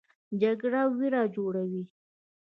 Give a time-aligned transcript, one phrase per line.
[0.41, 1.83] جګړه ویر جوړوي